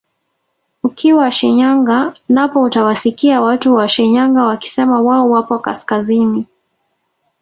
Ukiwa 0.83 1.31
Shinyanga 1.31 2.13
napo 2.29 2.61
utawasikia 2.61 3.41
watu 3.41 3.75
wa 3.75 3.87
Shinyanga 3.89 4.43
wakisema 4.45 5.01
wao 5.01 5.29
wapo 5.29 5.59
kaskazini 5.59 6.45